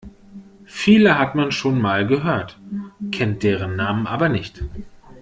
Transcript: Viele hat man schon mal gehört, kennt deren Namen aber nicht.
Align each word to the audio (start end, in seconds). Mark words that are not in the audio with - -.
Viele 0.65 1.19
hat 1.19 1.35
man 1.35 1.51
schon 1.51 1.79
mal 1.79 2.07
gehört, 2.07 2.59
kennt 3.11 3.43
deren 3.43 3.75
Namen 3.75 4.07
aber 4.07 4.29
nicht. 4.29 4.63